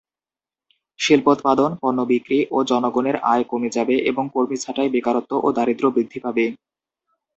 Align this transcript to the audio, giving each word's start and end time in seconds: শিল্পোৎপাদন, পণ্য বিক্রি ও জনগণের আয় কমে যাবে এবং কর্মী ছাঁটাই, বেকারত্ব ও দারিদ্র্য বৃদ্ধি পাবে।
শিল্পোৎপাদন, 0.99 1.71
পণ্য 1.81 1.99
বিক্রি 2.05 2.39
ও 2.51 2.57
জনগণের 2.63 3.17
আয় 3.31 3.43
কমে 3.43 3.69
যাবে 3.69 3.95
এবং 4.09 4.23
কর্মী 4.33 4.57
ছাঁটাই, 4.57 4.89
বেকারত্ব 4.89 5.31
ও 5.37 5.57
দারিদ্র্য 5.57 5.89
বৃদ্ধি 5.95 6.19
পাবে। 6.25 6.45